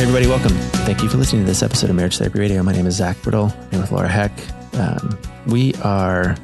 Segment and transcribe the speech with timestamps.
[0.00, 0.56] Hey, everybody, welcome.
[0.86, 2.62] Thank you for listening to this episode of Marriage Therapy Radio.
[2.62, 3.52] My name is Zach Brittle.
[3.70, 4.32] I'm with Laura Heck.
[4.74, 6.36] Um, we are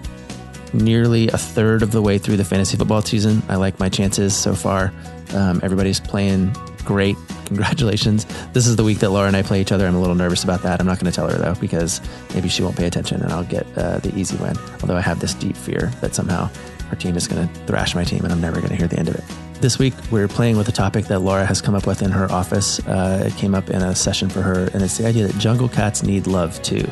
[0.74, 3.42] nearly a third of the way through the fantasy football season.
[3.48, 4.92] I like my chances so far.
[5.32, 7.16] Um, everybody's playing great.
[7.46, 8.27] Congratulations.
[8.52, 9.87] This is the week that Laura and I play each other.
[9.87, 10.79] I'm a little nervous about that.
[10.79, 12.02] I'm not going to tell her, though, because
[12.34, 14.54] maybe she won't pay attention and I'll get uh, the easy win.
[14.82, 16.51] Although I have this deep fear that somehow
[16.91, 18.98] our team is going to thrash my team and I'm never going to hear the
[18.98, 19.24] end of it.
[19.60, 22.30] This week, we're playing with a topic that Laura has come up with in her
[22.30, 22.78] office.
[22.87, 25.68] Uh, it came up in a session for her, and it's the idea that jungle
[25.68, 26.87] cats need love too.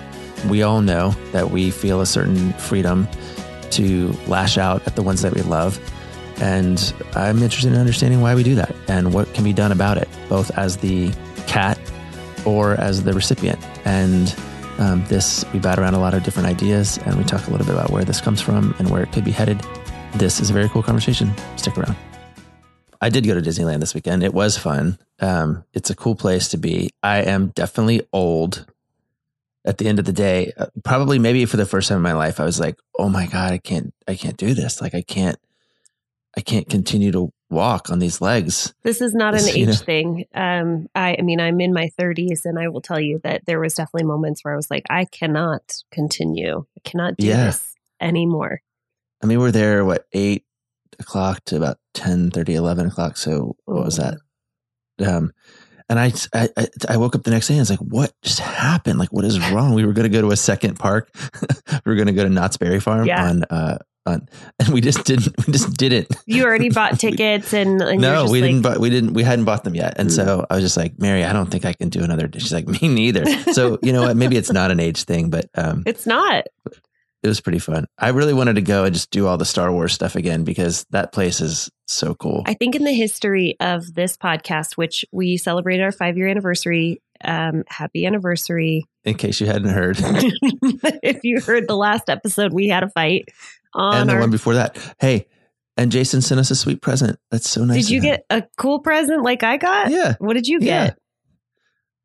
[0.49, 3.07] We all know that we feel a certain freedom
[3.73, 5.79] to lash out at the ones that we love.
[6.41, 9.99] And I'm interested in understanding why we do that and what can be done about
[9.99, 11.13] it, both as the
[11.47, 11.79] cat
[12.47, 13.63] or as the recipient.
[13.85, 14.35] And
[14.79, 17.67] um, this, we bat around a lot of different ideas and we talk a little
[17.67, 19.61] bit about where this comes from and where it could be headed.
[20.15, 21.33] This is a very cool conversation.
[21.57, 21.97] Stick around.
[23.05, 24.23] I did go to Disneyland this weekend.
[24.23, 24.99] It was fun.
[25.21, 26.89] Um, it's a cool place to be.
[27.03, 28.67] I am definitely old.
[29.67, 32.13] At the end of the day, uh, probably maybe for the first time in my
[32.15, 34.81] life, I was like, "Oh my god, I can't, I can't do this.
[34.81, 35.39] Like, I can't,
[36.37, 39.73] I can't continue to walk on these legs." This is not This, an age know-
[39.75, 40.25] thing.
[40.35, 43.61] Um, I, I mean, I'm in my 30s, and I will tell you that there
[43.61, 46.65] was definitely moments where I was like, I cannot continue.
[46.77, 47.47] I cannot do Yeah.
[47.47, 48.61] this anymore.
[49.23, 50.45] I mean, we're there what eight
[50.99, 53.17] o'clock to about 10, 30 11 o'clock.
[53.17, 54.19] So what was that?
[55.05, 55.33] Um,
[55.89, 58.13] and I, I, I- I woke up the next day and I was like, what
[58.23, 58.99] just happened?
[58.99, 59.75] Like, what is wrong?
[59.75, 61.11] We were going to go to a second park.
[61.73, 63.25] we were going to go to Knott's Berry Farm Yeah.
[63.29, 64.29] on, uh, on,
[64.59, 66.15] and we just didn't, we just didn't.
[66.27, 69.23] You already bought tickets, and, and no, just we like, didn't, but we didn't, we
[69.23, 69.95] hadn't bought them yet.
[69.99, 70.15] And Mm.
[70.17, 72.29] so I was just like, Mary, I don't think I can do another.
[72.29, 73.25] day." She's like, me neither.
[73.53, 74.17] So, you know what?
[74.17, 76.45] Maybe it's not an age thing, but, um, It's not.
[77.25, 77.87] It was pretty fun.
[77.99, 80.85] I really wanted to go and just do all the Star Wars stuff again because
[80.91, 82.43] that place is so cool.
[82.45, 87.01] I think in the history of this podcast, which we celebrated our five year anniversary,
[87.25, 88.85] um, happy anniversary.
[89.05, 89.97] in case you hadn't heard.
[90.03, 93.31] if you heard the last episode, we had a fight
[93.73, 94.21] on and the our.
[94.21, 94.77] one before that.
[95.01, 95.27] Hey,
[95.79, 97.19] and Jason sent us a sweet present.
[97.31, 97.85] That's so nice.
[97.85, 99.91] did you get a cool present like I got?
[99.91, 100.15] Yeah.
[100.19, 100.99] What did you get?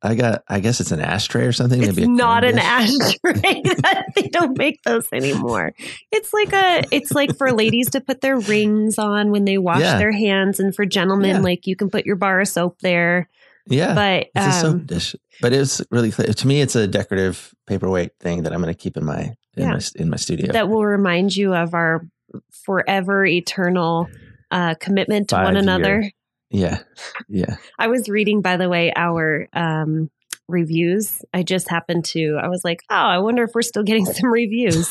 [0.01, 0.43] I got.
[0.47, 1.81] I guess it's an ashtray or something.
[1.83, 2.63] It's maybe not an dish.
[2.63, 3.63] ashtray.
[4.15, 5.73] they don't make those anymore.
[6.11, 6.83] It's like a.
[6.91, 9.97] It's like for ladies to put their rings on when they wash Yeah.
[9.97, 11.41] their hands, and for gentlemen, Yeah.
[11.41, 13.29] like you can put your bar of soap there.
[13.67, 15.15] Yeah, But it's a soap um, dish.
[15.41, 16.61] But it's really to me.
[16.61, 19.73] It's a decorative paperweight thing that I'm going to keep in my in Yeah.
[19.73, 20.53] my in my studio.
[20.53, 22.07] that will remind you of our
[22.51, 24.07] forever eternal
[24.51, 25.61] uh, commitment to one Five-year.
[25.61, 26.11] another.
[26.49, 26.79] Yeah,
[27.27, 27.57] yeah.
[27.77, 30.09] I was reading, by the way, our um,
[30.47, 31.21] reviews.
[31.33, 34.31] I just happened to, I was like, oh, I wonder if we're still getting some
[34.31, 34.89] reviews.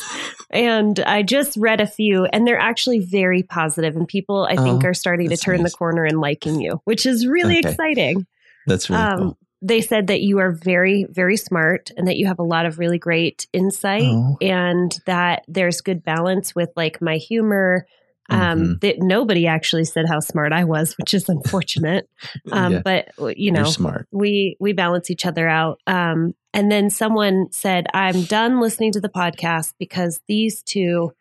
[0.50, 4.84] and I just read a few, and they're actually very positive, And people, I think,
[4.84, 5.72] Oh, are starting to turn nice.
[5.72, 7.70] the corner and liking you, which is really Okay.
[7.70, 8.26] exciting.
[8.66, 9.38] That's really Um, cool.
[9.60, 12.78] They said that you are very, very smart and that you have a lot of
[12.78, 14.36] really great insight Oh.
[14.40, 17.84] and that there's good balance with like my humor.
[18.30, 18.80] Um, Mhm.
[18.82, 22.08] that nobody actually said how smart I was, which is unfortunate.
[22.52, 24.06] Um, yeah, but you you're know, smart.
[24.12, 25.80] we we balance each other out.
[25.86, 31.12] Um, and then someone said, "I'm done listening to the podcast because these two,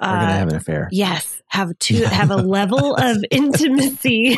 [0.00, 0.88] We're gonna uh, have an affair.
[0.92, 4.36] yes, have two have a level of intimacy."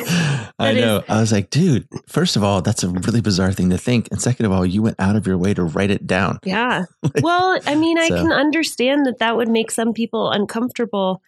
[0.58, 1.02] I that is- know.
[1.08, 1.86] I was like, dude.
[2.06, 4.82] First of all, that's a really bizarre thing to think, and second of all, you
[4.82, 6.38] went out of your way to write it down.
[6.44, 6.84] Yeah.
[7.22, 11.22] Well, I mean, I So- can understand that that would make some people uncomfortable.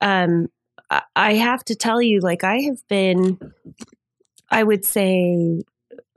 [0.00, 0.48] Um,
[1.14, 3.38] I- have to tell you, like, I have been,
[4.50, 5.62] I would say,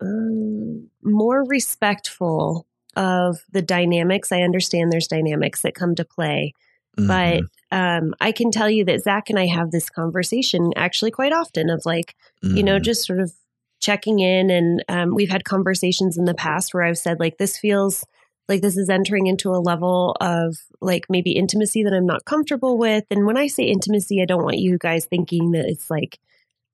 [0.01, 2.65] um, more respectful
[2.95, 4.31] of the dynamics.
[4.31, 6.53] I understand there's dynamics that come to play,
[6.95, 7.47] but Mhm.
[7.71, 11.69] um, I can tell you that Zach and I have this conversation actually quite often
[11.69, 12.83] of like, you know, Mhm.
[12.83, 13.33] just sort of
[13.79, 14.49] checking in.
[14.51, 18.05] And um, we've had conversations in the past where I've said, like, this feels
[18.49, 22.77] like this is entering into a level of like maybe intimacy that I'm not comfortable
[22.77, 23.05] with.
[23.09, 26.19] And when I say intimacy, I don't want you guys thinking that it's like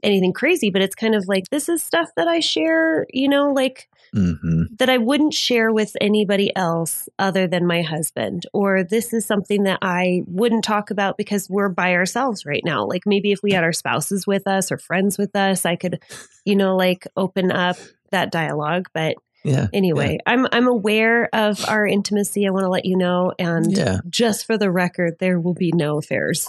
[0.01, 3.51] anything crazy, but it's kind of like this is stuff that I share, you know,
[3.51, 8.45] like hmm that I wouldn't share with anybody else other than my husband.
[8.53, 12.85] Or this is something that I wouldn't talk about because we're by ourselves right now.
[12.85, 16.01] Like maybe if we had our spouses with us or friends with us, I could,
[16.45, 17.77] you know, like open up
[18.11, 18.87] that dialogue.
[18.93, 19.67] But Yeah.
[19.73, 22.45] anyway, I'm I'm aware of our intimacy.
[22.45, 23.33] I want to let you know.
[23.39, 23.99] And Yeah.
[24.09, 26.47] just for the record, there will be no affairs.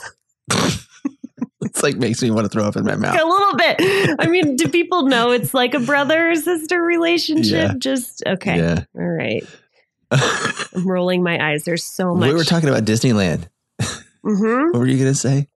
[1.63, 3.15] It's like makes me want to throw up in my mouth.
[3.21, 4.17] a little bit.
[4.19, 7.73] I mean, do people know it's like a brother or sister relationship?
[7.73, 7.75] Yeah.
[7.79, 8.57] Just okay.
[8.57, 8.85] Yeah.
[8.99, 9.45] All right.
[10.11, 11.65] I'm rolling my eyes.
[11.65, 12.29] There's so much.
[12.29, 13.47] we were talking about Disneyland.
[14.25, 15.49] hmm What were you going to say?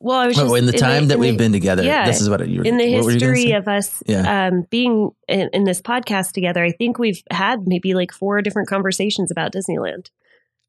[0.00, 2.30] Well, I was Oh, in the time that we've the- been together, yeah, this is
[2.30, 4.46] what you were in the what were you history of us Yeah.
[4.48, 6.62] um, being in, in this podcast together.
[6.62, 10.10] I think we've had maybe like four different conversations about Disneyland,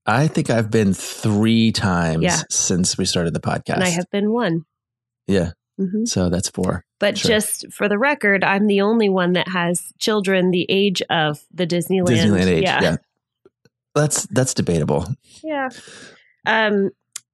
[0.05, 2.39] I think I've been three times Yeah.
[2.49, 3.75] since we started the podcast.
[3.75, 4.65] and I have been one.
[5.27, 5.51] yeah.
[5.77, 6.83] hmm So that's four.
[6.99, 7.29] But Sure.
[7.29, 11.67] just for the record, I'm the only one that has children the age of the
[11.67, 12.07] Disneyland.
[12.07, 12.63] Disneyland age.
[12.63, 12.81] Yeah.
[12.81, 12.95] Yeah.
[13.93, 15.05] That's that's debatable.
[15.43, 15.69] Yeah.
[16.45, 16.89] Um,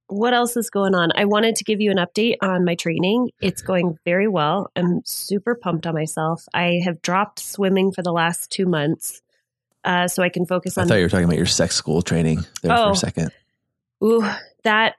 [0.08, 1.10] what else is going on?
[1.16, 3.32] I wanted to give you an update on my training.
[3.42, 4.72] It's going very well.
[4.76, 6.46] I'm super pumped on myself.
[6.54, 9.22] I have dropped swimming for the last two months,
[9.84, 10.86] uh, so I can focus on.
[10.86, 12.92] I thought you were talking about your sex school training there for Oh.
[12.92, 13.32] a second.
[14.04, 14.24] Ooh,
[14.64, 14.96] that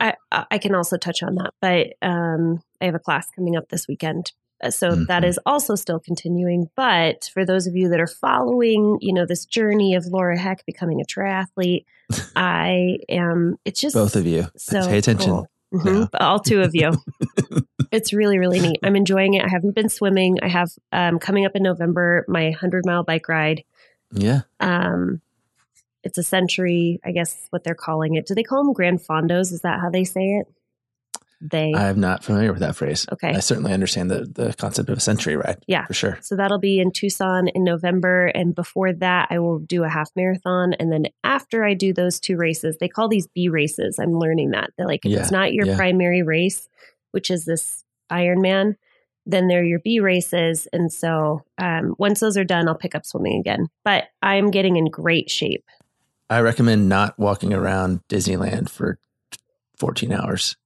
[0.00, 3.68] I I can also touch on that, but um, I have a class coming up
[3.68, 4.32] this weekend.
[4.62, 5.28] Uh, So that Mhm.
[5.28, 6.68] is also still continuing.
[6.76, 10.64] But for those of you that are following, you know, this journey of Laura Heck
[10.66, 11.84] becoming a triathlete,
[12.36, 14.46] I am, it's just Both of you.
[14.56, 15.30] So Pay attention.
[15.30, 15.48] cool.
[15.74, 16.08] Mhm.
[16.20, 16.92] All two of you.
[17.90, 18.78] it's really, really neat.
[18.82, 19.44] I'm enjoying it.
[19.44, 20.36] I haven't been swimming.
[20.42, 23.64] I have um, coming up in November my 100 mile bike ride.
[24.12, 24.42] Yeah.
[24.60, 25.22] Um,
[26.04, 28.26] it's a century, I guess what they're calling it.
[28.26, 29.52] Do they call them Gran Fondos?
[29.52, 30.46] Is that how they say it?
[31.44, 31.74] They.
[31.74, 33.04] I'm not familiar with that phrase.
[33.12, 33.30] Okay.
[33.30, 35.64] I certainly understand the, the concept of a century ride.
[35.66, 35.86] Yeah.
[35.86, 36.18] For sure.
[36.22, 38.26] so that'll be in Tucson in November.
[38.26, 40.74] And before that, I will do a half marathon.
[40.74, 43.98] And then after I do those two races, they call these B races.
[43.98, 44.70] I'm learning that.
[44.76, 45.76] They're like, if Yeah, it's not your yeah.
[45.76, 46.68] primary race,
[47.10, 48.76] which is this Ironman,
[49.26, 50.68] then they're your B races.
[50.72, 53.66] And so um, once those are done, I'll pick up swimming again.
[53.84, 55.64] But I'm getting in great shape.
[56.30, 58.98] I recommend not walking around Disneyland for
[59.78, 60.56] 14 hours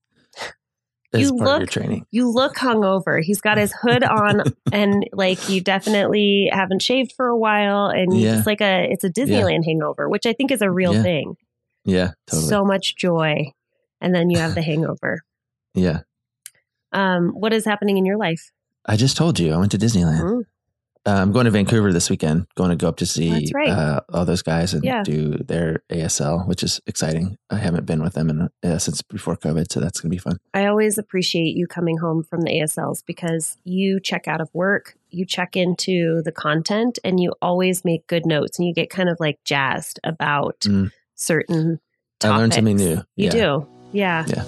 [1.13, 2.07] You part of your look- training.
[2.11, 3.23] You look hungover.
[3.23, 4.43] He's got his hood on,
[4.73, 8.39] and like you definitely haven't shaved for a while, and Yeah.
[8.39, 11.03] it's like a it's a Disneyland hangover, which I think is a real Yeah.
[11.03, 11.35] thing.
[11.85, 12.49] Yeah, totally.
[12.49, 13.53] So much joy,
[14.01, 15.21] and then you have the hangover.
[15.75, 16.01] yeah.
[16.93, 18.51] Um, what is happening in your life?
[18.87, 20.21] I just told you I went to Disneyland.
[20.23, 20.43] Mm.
[21.07, 22.47] Uh, I'm going to Vancouver this weekend.
[22.57, 23.69] Going to go up to see right.
[23.69, 25.05] uh, all those guys and Yeah.
[25.05, 27.39] do their ASL, which is exciting.
[27.49, 30.19] I haven't been with them in, uh, since before COVID, so that's going to be
[30.19, 30.39] fun.
[30.53, 34.97] I always appreciate you coming home from the ASLs because you check out of work,
[35.11, 39.09] you check into the content, and you always make good notes, and you get kind
[39.09, 40.91] of like jazzed about Mm.
[41.15, 41.79] certain.
[42.25, 42.97] I learned something new.
[43.15, 43.31] You Yeah.
[43.31, 43.67] do.
[43.93, 44.25] Yeah.
[44.27, 44.45] Yeah.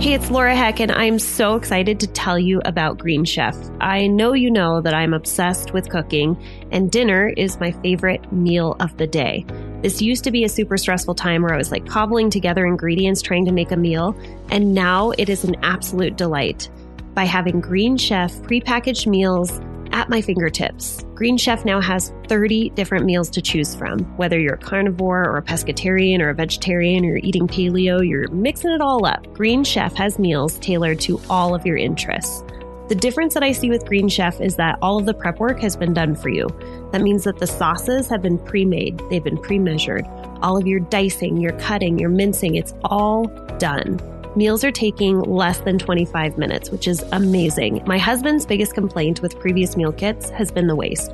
[0.00, 3.56] Hey, it's Laura Heck, and I'm so excited to tell you about Green Chef.
[3.80, 6.36] I know you know that I'm obsessed with cooking,
[6.72, 9.46] and dinner is my favorite meal of the day.
[9.80, 13.22] This used to be a super stressful time where I was like cobbling together ingredients
[13.22, 14.14] trying to make a meal,
[14.50, 16.68] and now it is an absolute delight
[17.14, 19.58] by having Green Chef prepackaged meals
[19.94, 21.04] at my fingertips.
[21.14, 24.00] Green Chef now has 30 different meals to choose from.
[24.16, 28.28] Whether you're a carnivore or a pescatarian or a vegetarian or you're eating paleo, you're
[28.28, 29.32] mixing it all up.
[29.32, 32.42] Green Chef has meals tailored to all of your interests.
[32.88, 35.60] The difference that I see with Green Chef is that all of the prep work
[35.60, 36.48] has been done for you.
[36.92, 40.04] That means that the sauces have been pre made, they've been pre measured.
[40.42, 43.26] All of your dicing, your cutting, your mincing, it's all
[43.58, 44.00] done.
[44.36, 47.84] Meals are taking less than 25 minutes, which is amazing.
[47.86, 51.12] My husband's biggest complaint with previous meal kits has been the waste.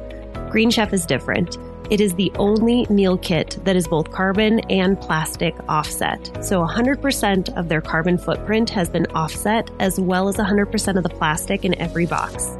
[0.48, 1.58] Green Chef is different.
[1.90, 6.30] It is the only meal kit that is both carbon and plastic offset.
[6.42, 11.10] So 100% of their carbon footprint has been offset, as well as 100% of the
[11.10, 12.56] plastic in every box.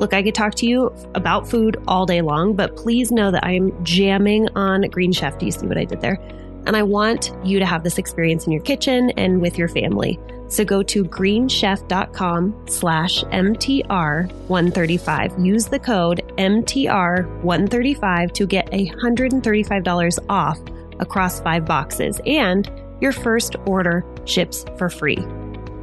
[0.00, 3.44] Look, I could talk to you about food all day long, but please know that
[3.44, 5.38] I am jamming on Green Chef.
[5.38, 6.18] Do you see what I did there?
[6.66, 10.20] And I want you to have this experience in your kitchen and with your family.
[10.48, 15.44] So go to greenchef.com slash MTR135.
[15.44, 20.58] Use the code MTR135 to get $135 off
[21.00, 25.24] across five boxes and your first order ships for free.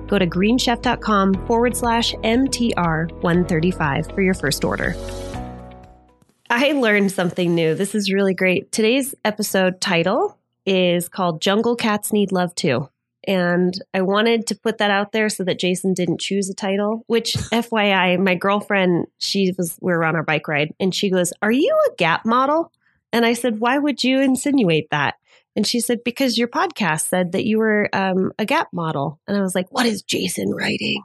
[0.07, 4.95] Go to greenchef.com forward slash MTR135 for your first order.
[6.49, 7.75] I learned something new.
[7.75, 8.71] This is really great.
[8.71, 12.89] Today's episode title is called Jungle Cats Need Love Too.
[13.27, 17.03] And I wanted to put that out there so that Jason didn't choose a title,
[17.07, 21.33] which FYI, my girlfriend, she was, we were on our bike ride and she goes,
[21.41, 22.71] Are you a Gap model?
[23.11, 25.15] And I said, Why would you insinuate that?
[25.55, 29.19] And she said, Because your podcast said that you were um, a Gap model.
[29.27, 31.03] And I was like, What is Jason writing?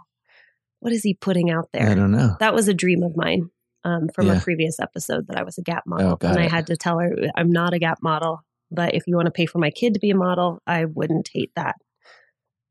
[0.81, 1.89] What is he putting out there?
[1.89, 2.37] I don't know.
[2.41, 3.51] That was a dream of mine
[3.85, 4.37] um, from Yeah.
[4.37, 6.19] a previous episode that I was a Gap model.
[6.21, 6.51] Oh, and I it.
[6.51, 8.43] had to tell her, I'm not a Gap model.
[8.75, 11.31] But if you want to pay for my kid to be a model, I wouldn't
[11.33, 11.77] hate that.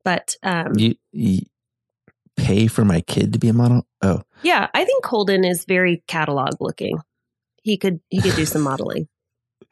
[0.04, 1.42] But um, You, you
[2.36, 3.88] pay for my kid to be a model?
[4.02, 7.00] Oh, yeah, I think Holden is very catalog looking.
[7.62, 9.08] He could he could do some modeling.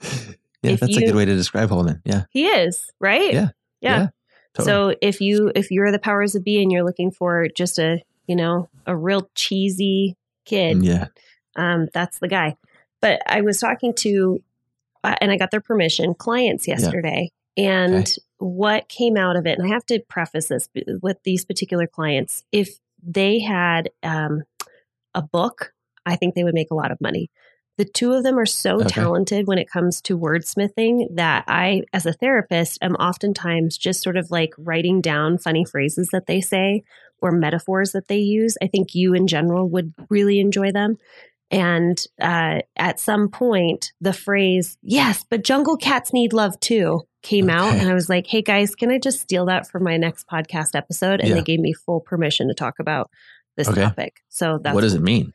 [0.01, 2.01] yeah, If that's a good way to describe Holden.
[2.05, 2.23] Yeah.
[2.29, 3.33] He is right.
[3.33, 3.49] Yeah,
[3.81, 3.99] yeah.
[3.99, 4.07] yeah,
[4.53, 4.65] Totally.
[4.65, 8.01] So if you if you're the powers of be and you're looking for just a
[8.27, 11.07] you know a real cheesy kid, yeah.
[11.55, 12.55] um, that's the guy.
[13.01, 14.43] But I was talking to,
[15.03, 18.15] and I got their permission, clients yesterday, and Okay.
[18.37, 19.57] what came out of it.
[19.57, 20.69] And I have to preface this
[21.01, 22.69] with these particular clients: if
[23.03, 24.43] they had um,
[25.13, 25.73] a book,
[26.05, 27.29] I think they would make a lot of money.
[27.77, 28.89] The two of them are so Okay.
[28.89, 34.17] talented when it comes to wordsmithing that I, as a therapist, am oftentimes just sort
[34.17, 36.83] of like writing down funny phrases that they say
[37.19, 38.57] or metaphors that they use.
[38.61, 40.97] I think you in general would really enjoy them.
[41.51, 47.49] And uh, at some point, the phrase, yes, but jungle cats need love too, came
[47.49, 47.73] out.
[47.75, 50.75] And I was like, hey guys, can I just steal that for my next podcast
[50.75, 51.19] episode?
[51.19, 51.35] And Yeah.
[51.35, 53.09] they gave me full permission to talk about
[53.57, 53.81] this Okay.
[53.81, 54.21] topic.
[54.29, 55.33] So that's what does it mean?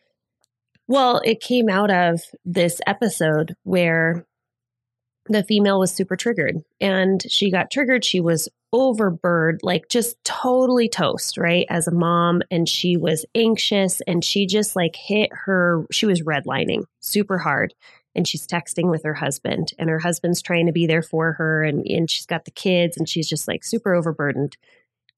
[0.88, 4.24] well, it came out of this episode where
[5.28, 8.04] the female was super triggered and she got triggered.
[8.04, 11.66] She was overburdened, like just totally toast, right?
[11.70, 12.42] As a mom.
[12.50, 17.74] And she was anxious and she just like hit her, she was redlining super hard.
[18.14, 21.62] And she's texting with her husband, and her husband's trying to be there for her.
[21.62, 24.56] And, and she's got the kids, and she's just like super overburdened.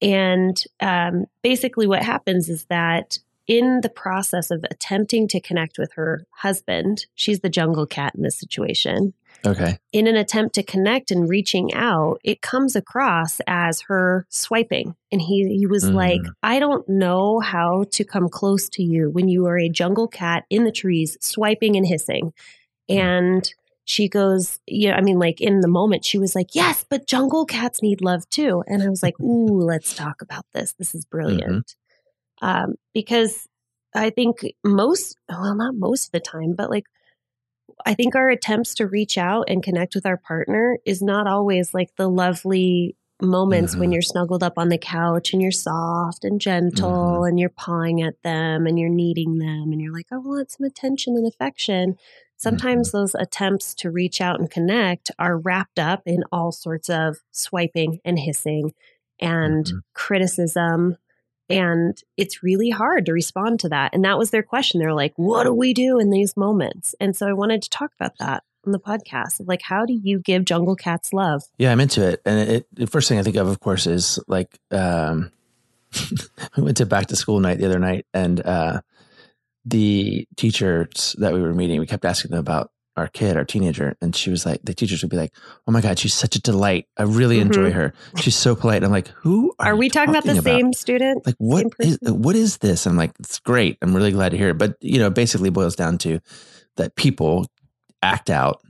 [0.01, 5.91] And um, basically, what happens is that in the process of attempting to connect with
[5.93, 9.13] her husband, she's the jungle cat in this situation.
[9.43, 9.79] Okay.
[9.91, 14.95] In an attempt to connect and reaching out, it comes across as her swiping.
[15.11, 15.93] And he, he was Mm.
[15.95, 20.07] like, I don't know how to come close to you when you are a jungle
[20.07, 22.33] cat in the trees, swiping and hissing.
[22.87, 23.51] And
[23.85, 27.45] she goes, Yeah, I mean, like in the moment, she was like, Yes, but jungle
[27.45, 28.63] cats need love too.
[28.67, 30.73] And I was like, Ooh, let's talk about this.
[30.73, 31.75] This is brilliant.
[32.41, 33.47] Um, because
[33.95, 36.85] I think most, well, not most of the time, but like,
[37.85, 41.73] I think our attempts to reach out and connect with our partner is not always
[41.73, 43.93] like the lovely moments when Mhm.
[43.93, 48.21] you're snuggled up on the couch and you're soft and gentle and you're pawing at
[48.23, 51.97] them and you're kneading them and you're like, I want some attention and affection.
[52.37, 57.17] Sometimes those attempts to reach out and connect are wrapped up in all sorts of
[57.31, 58.73] swiping and hissing
[59.19, 59.81] and Mhm.
[59.93, 60.97] criticism.
[61.49, 63.93] And it's really hard to respond to that.
[63.93, 64.79] And that was their question.
[64.79, 66.93] They're like, what do we do in these moments?
[66.99, 69.41] And so I wanted to talk about that on the podcast.
[69.45, 71.43] Like, how do you give jungle cats love?
[71.57, 72.21] Yeah, I'm into it.
[72.25, 75.31] And it, the first thing I think of, of course, is like um,
[76.57, 78.81] we went to back to school night the other night, and uh,
[79.65, 83.95] the teachers that we were meeting, we kept asking them about our kid, our teenager,
[84.01, 85.33] and she was like, the teachers would be like,
[85.67, 86.85] "Oh my god, she's such a delight.
[86.97, 87.41] I really Mhm.
[87.47, 87.93] enjoy her.
[88.17, 91.25] She's so polite." And I'm like, "Who are, Are, we talking about the same student?
[91.25, 93.77] Like what is what is this?" I'm like, "It's great.
[93.81, 96.19] I'm really glad to hear it." But you know, it basically boils down to
[96.77, 97.47] that people
[98.03, 98.61] act out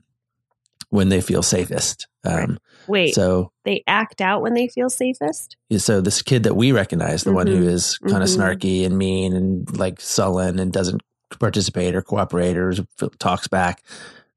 [0.89, 2.07] when they feel safest.
[2.24, 2.57] Um,
[2.88, 5.55] Wait, So they act out when they feel safest?
[5.69, 7.67] yeah, so this kid that we recognize, the one who Mhm.
[7.69, 8.38] is kind of Mhm.
[8.38, 11.01] snarky and mean and like sullen and doesn't
[11.39, 12.74] participate or cooperate or
[13.19, 13.83] talks back,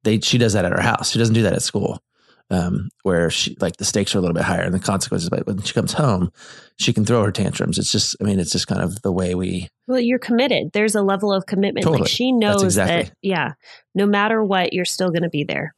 [0.04, 1.11] they she does that at her house.
[1.11, 2.02] She doesn't do that at school,
[2.50, 5.28] um, where she like the stakes are a little bit higher and the consequences.
[5.30, 6.32] But when she comes home,
[6.78, 7.78] she can throw her tantrums.
[7.78, 9.68] It's just, I mean, it's just kind of the way we.
[9.87, 10.73] Well, you're committed.
[10.73, 11.85] There's a level of commitment.
[11.85, 12.02] Totally.
[12.02, 13.04] Like she knows exactly.
[13.04, 13.52] that, yeah,
[13.94, 15.75] no matter what, you're still going to be there.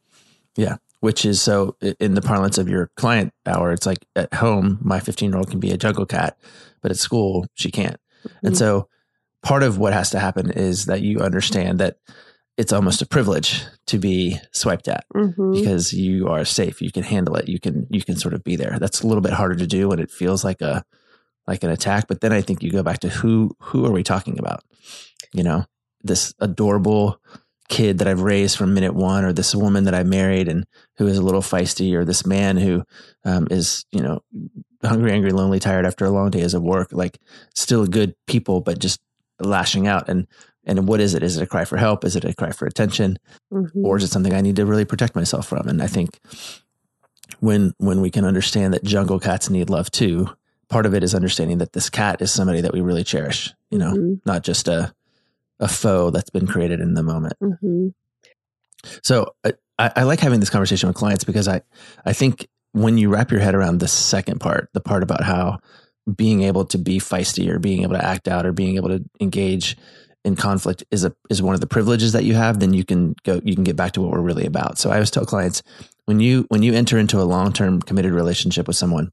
[0.55, 4.79] Yeah, which is so in the parlance of your client hour, it's like at home,
[4.81, 6.37] my 15 year old can be a jungle cat,
[6.81, 7.97] but at school, she can't.
[8.41, 8.57] And Mhm.
[8.57, 8.87] so
[9.43, 11.97] part of what has to happen is that you understand that
[12.57, 15.53] it's almost a privilege to be swiped at Mhm.
[15.53, 16.81] because you are safe.
[16.81, 17.49] You can handle it.
[17.49, 18.77] You can you can sort of be there.
[18.79, 20.83] That's a little bit harder to do when it feels like a
[21.47, 22.07] like an attack.
[22.07, 24.63] But then I think you go back to who who are we talking about?
[25.33, 25.65] You know,
[26.03, 27.19] this adorable
[27.67, 30.65] kid that I've raised from minute one, or this woman that I married and
[30.97, 32.83] who is a little feisty, or this man who
[33.25, 34.21] um, is you know
[34.83, 36.89] hungry, angry, lonely, tired after a long day of work.
[36.93, 37.19] Like
[37.53, 39.01] still good people, but just
[39.41, 40.25] lashing out and.
[40.65, 41.21] And what is it?
[41.23, 42.03] Is it a cry for help?
[42.03, 43.17] Is it a cry for attention?
[43.53, 43.69] Mhm.
[43.83, 45.67] or is it something I need to really protect myself from?
[45.67, 46.19] And I think
[47.39, 50.29] when when we can understand that jungle cats need love too,
[50.69, 53.53] part of it is understanding that this cat is somebody that we really cherish.
[53.71, 54.19] You know, Mhm.
[54.25, 54.93] not just a
[55.59, 57.33] a foe that's been created in the moment.
[57.39, 57.87] hmm
[59.03, 61.61] So I, I like having this conversation with clients because I,
[62.05, 65.59] I think when you wrap your head around the second part, the part about how
[66.13, 69.03] being able to be feisty or being able to act out or being able to
[69.21, 69.77] engage
[70.25, 73.15] in conflict is a is one of the privileges that you have, then you can
[73.23, 74.77] go you can get back to what we're really about.
[74.77, 75.63] So I always tell clients
[76.05, 79.11] when you when you enter into a long term committed relationship with someone,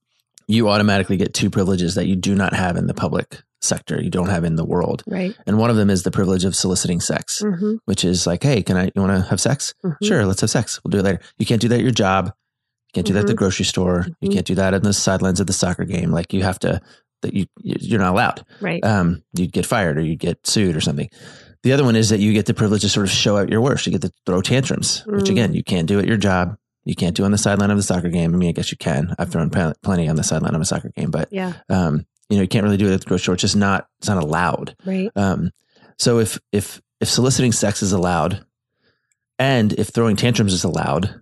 [0.49, 4.11] you automatically get two privileges that you do not have in the public sector, you
[4.11, 5.04] don't have in the world.
[5.07, 5.37] Right.
[5.47, 8.62] And one of them is the privilege of soliciting sex hmm which is like, hey,
[8.62, 9.75] can I, you want to have sex?
[9.85, 9.97] Mhm.
[10.02, 10.81] Sure, let's have sex.
[10.83, 11.21] We'll do it later.
[11.38, 12.26] You can't do that at your job.
[12.26, 13.37] You can't do that at the Mhm.
[13.37, 14.07] grocery store.
[14.21, 14.33] You Mhm.
[14.35, 16.11] can't do that on the sidelines of the soccer game.
[16.11, 16.81] Like you have to,
[17.23, 18.45] that you, you're not allowed.
[18.61, 18.85] Right.
[18.85, 21.09] Um, you'd get fired or you'd get sued or something.
[21.62, 23.61] The other one is that you get the privilege to sort of show out your
[23.61, 23.87] worst.
[23.87, 25.31] You get to throw tantrums, which Mm.
[25.31, 26.57] again, you can't do at your job.
[26.85, 28.35] You can't do on the sideline of the soccer game.
[28.35, 29.14] I mean, I guess you can.
[29.19, 31.52] I've thrown pl- plenty on the sideline of a soccer game, but, yeah.
[31.69, 33.35] um, you know, you can't really do it at the grocery store.
[33.35, 34.75] It's just not, it's not allowed.
[34.85, 35.11] Right.
[35.14, 35.52] Um,
[35.99, 38.45] so if if if soliciting sex is allowed,
[39.38, 41.21] and if throwing tantrums is allowed,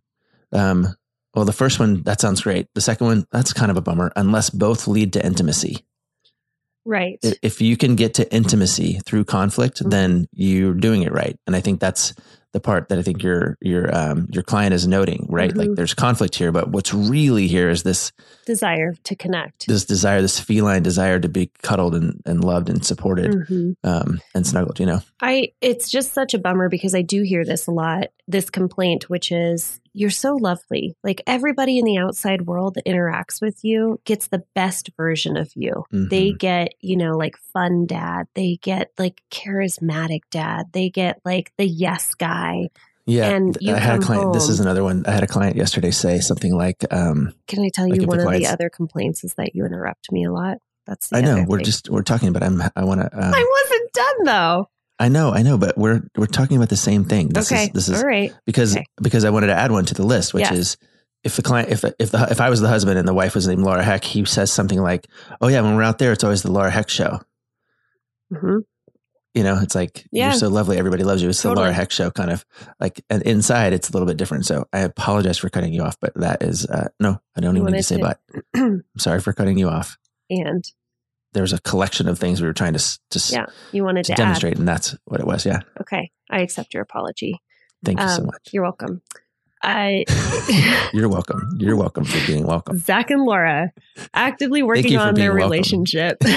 [0.53, 0.95] um,
[1.35, 2.67] well, the first one that sounds great.
[2.75, 5.85] The second one that's kind of a bummer, unless both lead to intimacy.
[6.85, 7.19] Right.
[7.43, 9.91] If you can get to intimacy through conflict, Mhm.
[9.91, 11.37] then you're doing it right.
[11.47, 12.15] And I think that's
[12.53, 15.57] the part that I think your your um, your client is noting, right?
[15.57, 15.77] Like Mhm.
[15.77, 18.11] there's conflict here, but what's really here is this
[18.45, 19.69] Desire to connect.
[19.69, 23.75] this desire, this feline desire to be cuddled and, and loved and supported Mhm.
[23.85, 24.81] um, and snuggled.
[24.81, 25.01] You know.
[25.23, 29.09] I it's just such a bummer because I do hear this a lot, this complaint,
[29.09, 30.95] which is you're so lovely.
[31.03, 35.51] Like everybody in the outside world that interacts with you gets the best version of
[35.55, 35.85] you.
[35.91, 36.39] They Mhm.
[36.39, 38.27] get, you know, like fun dad.
[38.35, 40.67] They get like charismatic dad.
[40.73, 42.69] They get like the yes guy.
[43.07, 44.33] Yeah, And you I had a client.
[44.33, 45.05] This is another one.
[45.07, 48.09] I had a client yesterday say something like, um, Can I tell Like you if
[48.09, 50.59] the one of the other complaints is that you interrupt me a lot?
[50.87, 51.65] That's the "I know we're thing.
[51.65, 53.07] just we're talking, but I'm I want to.
[53.13, 54.69] Um, I wasn't done though.
[55.01, 57.31] I know, I know, but we're we're talking about the same thing.
[57.31, 57.65] This okay.
[57.65, 58.33] is this is All right.
[58.47, 58.85] because Okay.
[59.03, 60.53] because I wanted to add one to the list, which Yes.
[60.59, 60.77] is
[61.25, 63.49] if the client if if the if I was the husband and the wife was
[63.49, 65.07] named Laura Heck, he says something like,
[65.41, 67.21] "Oh yeah, when we're out there, it's always the Laura Heck show."
[68.31, 68.59] hmm
[69.35, 70.31] You know, it's like Yeah.
[70.31, 71.29] you're so lovely, everybody loves you.
[71.31, 72.45] It's the Laura Heck show, kind of
[72.81, 73.03] like.
[73.09, 74.45] And inside, it's a little bit different.
[74.47, 77.63] So I apologize for cutting you off, but that is uh, no, I don't You
[77.63, 78.21] even need to say to- but.
[78.55, 79.97] I'm sorry for cutting you off.
[80.31, 80.65] And
[81.33, 84.09] there was a collection of things we were trying to to, Yeah, you wanted to
[84.09, 84.17] to, add.
[84.25, 85.47] demonstrate, and that's what it was.
[85.47, 86.11] Yeah, Okay.
[86.31, 87.41] I accept your apology.
[87.85, 88.49] thank you so Um, much.
[88.53, 89.03] You're welcome.
[89.63, 90.05] I
[90.95, 91.57] You're welcome.
[91.59, 92.79] You're welcome for being welcome.
[92.79, 93.71] Zach and Laura
[94.15, 95.51] actively working on their welcome.
[95.51, 96.29] relationship on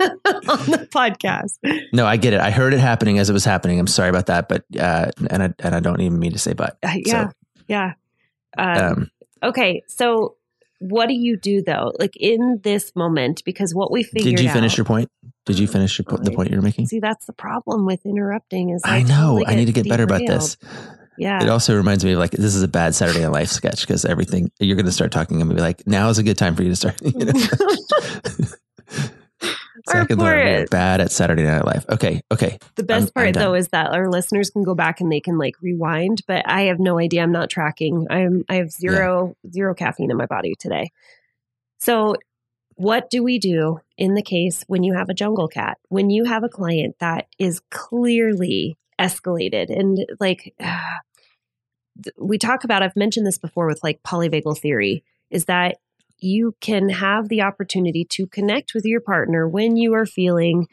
[0.00, 1.56] the podcast.
[1.94, 2.40] No, I get it.
[2.40, 3.80] I heard it happening as it was happening.
[3.80, 6.52] I'm sorry about that, but uh, and I and I don't even mean to say
[6.52, 6.76] but.
[6.82, 7.30] Uh, yeah.
[7.68, 7.92] yeah.
[8.58, 9.10] Um, Um,
[9.42, 9.82] okay.
[9.88, 10.36] So
[10.82, 11.92] what do you do though?
[11.98, 14.36] Like in this moment, because what we figured out.
[14.36, 15.10] did you finish out- your point?
[15.44, 16.86] Did you finish your, the point you were making?
[16.86, 19.38] See, that's the problem with interrupting is I know.
[19.38, 20.56] totally I need to get better about this.
[21.18, 21.42] Yeah.
[21.42, 24.04] It also reminds me of like this is a bad Saturday Night Live sketch because
[24.04, 26.62] everything you're going to start talking and be like, now is a good time for
[26.62, 27.00] you to start.
[27.02, 27.32] You know?
[29.94, 31.84] We are bad at Saturday Night Live.
[31.88, 32.58] Okay, okay.
[32.76, 35.20] The best I'm- I'm part though is that our listeners can go back and they
[35.20, 37.22] can like rewind, but I have no idea.
[37.22, 38.06] I'm not tracking.
[38.10, 40.90] I'm I have zero zero caffeine in my body today.
[41.78, 42.16] So
[42.76, 45.78] what do we do in the case when you have a jungle cat?
[45.88, 52.82] When you have a client that is clearly escalated and like th- we talk about
[52.82, 55.78] I've mentioned this before with like polyvagal theory is that
[56.22, 60.66] you can have the opportunity to connect with your partner when you are feeling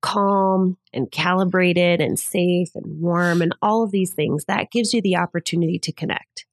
[0.00, 4.44] calm and calibrated and safe and warm and all of these things.
[4.46, 6.46] That gives you the opportunity to connect.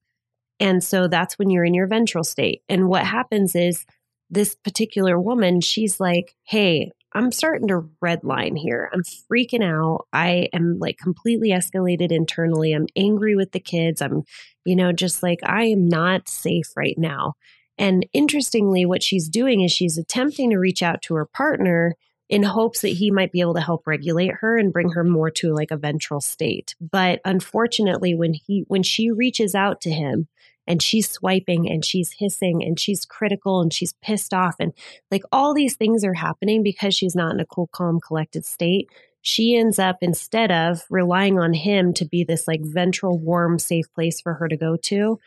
[0.60, 2.62] And so that's when you're in your ventral state.
[2.70, 3.86] And what happens is
[4.30, 8.90] this particular woman, she's like, Hey, I'm starting to redline here.
[8.94, 10.06] I'm freaking out.
[10.14, 12.74] I am like completely escalated internally.
[12.74, 14.02] I'm angry with the kids.
[14.02, 14.24] I'm,
[14.64, 17.34] you know, just like, I am not safe right now.
[17.80, 21.96] And interestingly, what she's doing is she's attempting to reach out to her partner
[22.28, 25.32] in hopes that he might be able to help regulate her and bring her more
[25.32, 26.76] to like a ventral state.
[26.80, 30.28] But unfortunately, when he when she reaches out to him
[30.68, 34.74] and she's swiping and she's hissing and she's critical and she's pissed off and
[35.10, 38.90] like all these things are happening because she's not in a cool, calm, collected state.
[39.22, 43.92] She ends up instead of relying on him to be this like ventral, warm, safe
[43.94, 45.20] place for her to go to,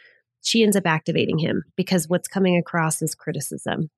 [0.42, 3.90] she ends up activating him because what's coming across is criticism.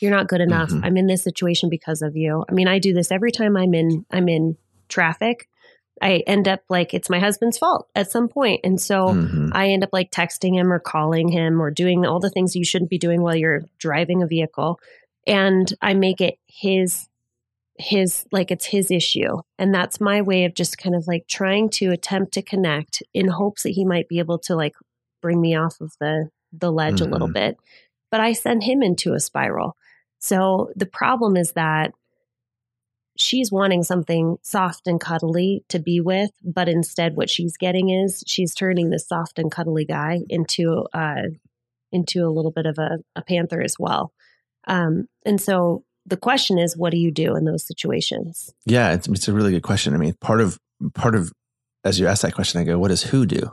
[0.00, 0.70] You're not good enough.
[0.70, 0.80] Mhm.
[0.84, 2.44] I'm in this situation because of you.
[2.48, 4.56] I mean, I do this every time I'm in I'm in
[4.88, 5.48] traffic.
[6.00, 8.60] I end up like it's my husband's fault at some point.
[8.64, 9.50] And so Mhm.
[9.52, 12.64] I end up like texting him or calling him or doing all the things you
[12.64, 14.78] shouldn't be doing while you're driving a vehicle.
[15.26, 17.08] And I make it his
[17.80, 19.38] his like it's his issue.
[19.58, 23.28] And that's my way of just kind of like trying to attempt to connect in
[23.28, 24.74] hopes that he might be able to like
[25.20, 27.34] bring me off of the the ledge a little Mhm.
[27.34, 27.56] bit.
[28.10, 29.76] But I send him into a spiral.
[30.18, 31.92] So the problem is that
[33.16, 38.22] she's wanting something soft and cuddly to be with, but instead what she's getting is
[38.26, 41.22] she's turning this soft and cuddly guy into uh
[41.90, 44.12] into a little bit of a, a panther as well.
[44.66, 48.52] Um, and so the question is, what do you do in those situations?
[48.66, 49.94] Yeah, it's, it's a really good question.
[49.94, 50.58] I mean, part of
[50.94, 51.32] part of
[51.84, 53.52] as you ask that question, I go, what does who do?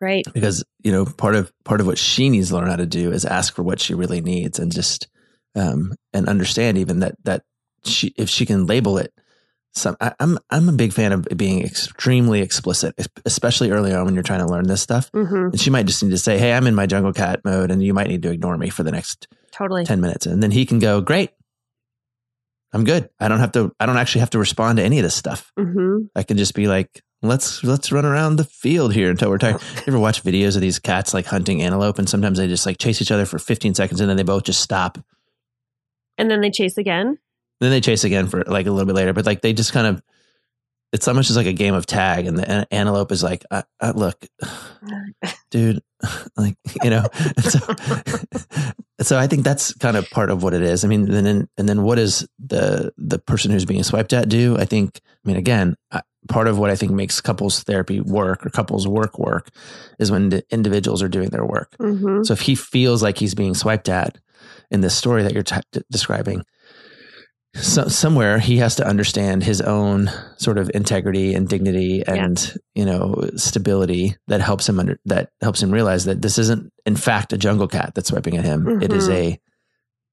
[0.00, 0.24] Right.
[0.32, 3.12] Because you know, part of part of what she needs to learn how to do
[3.12, 5.08] is ask for what she really needs, and just
[5.54, 7.42] um, and understand even that that
[7.84, 9.12] she if she can label it.
[9.72, 14.14] Some I, I'm I'm a big fan of being extremely explicit, especially early on when
[14.14, 15.10] you're trying to learn this stuff.
[15.12, 17.70] hmm And she might just need to say, "Hey, I'm in my jungle cat mode,
[17.70, 19.84] and you might need to ignore me for the next Totally.
[19.84, 21.30] 10 minutes and then he can go great
[22.72, 25.02] i'm good i don't have to i don't actually have to respond to any of
[25.02, 29.10] this stuff hmm i can just be like let's let's run around the field here
[29.10, 29.60] until we're tired.
[29.60, 32.78] You ever watch videos of these cats like hunting antelope and sometimes they just like
[32.78, 34.98] chase each other for 15 seconds and then they both just stop?
[36.18, 37.18] And then they chase again.
[37.60, 39.86] then they chase again for like a little bit later but like they just kind
[39.86, 40.02] of
[40.92, 43.62] it's almost just like a game of tag and the an- antelope is like I,
[43.80, 44.26] I, look
[45.50, 45.82] dude
[46.36, 47.06] like you know?
[47.40, 47.58] So
[49.02, 50.84] so i think that's kind of part of what it is.
[50.84, 54.28] I mean and then and then what does the the person who's being swiped at
[54.28, 54.56] do?
[54.58, 58.44] I think i mean again I, part of what i think makes couples therapy work
[58.44, 59.48] or couples work work
[59.98, 63.34] is when the individuals are doing their work hmm so if he feels like he's
[63.34, 64.18] being swiped at
[64.70, 65.56] in this story that you're t-
[65.90, 66.44] describing,
[67.56, 72.84] so, somewhere he has to understand his own sort of integrity and dignity and you
[72.84, 77.32] know stability that helps him under that helps him realize that this isn't in fact
[77.32, 78.80] a jungle cat that's swiping at him.
[78.80, 79.14] It is Mhm.
[79.14, 79.40] a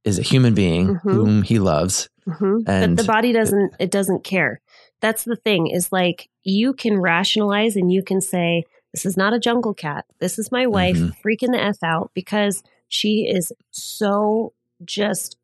[0.03, 0.99] is a human being Mhm.
[1.01, 2.09] whom he loves.
[2.25, 4.59] And but the body doesn't it doesn't care
[5.01, 9.33] that's the thing is like you can rationalize and you can say this is not
[9.33, 11.13] a jungle cat this is my wife Mhm.
[11.23, 14.53] freaking the f out because she is so
[14.85, 15.37] just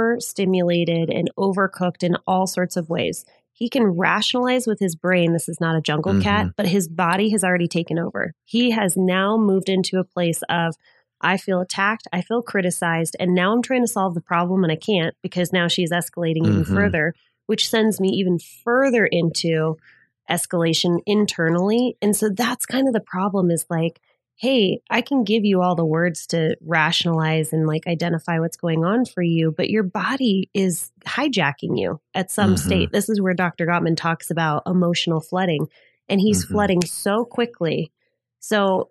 [0.00, 5.48] overstimulated and overcooked in all sorts of ways he can rationalize with his brain this
[5.48, 6.52] is not a jungle cat Mhm.
[6.56, 10.74] but his body has already taken over he has now moved into a place of
[11.22, 12.08] I feel attacked.
[12.14, 13.14] I feel criticized.
[13.20, 16.46] And now I'm trying to solve the problem and I can't because now she's escalating
[16.46, 16.74] even Mhm.
[16.74, 17.12] further,
[17.50, 19.76] which sends me even further into
[20.30, 21.96] escalation internally.
[22.00, 24.00] And so that's kind of the problem is like,
[24.36, 28.84] hey, I can give you all the words to rationalize and like identify what's going
[28.84, 32.58] on for you, but your body is hijacking you at some Mhm.
[32.60, 32.92] state.
[32.92, 33.66] This is where Dr.
[33.66, 35.66] Gottman talks about emotional flooding,
[36.08, 36.50] and he's Mhm.
[36.50, 37.90] flooding so quickly.
[38.38, 38.90] So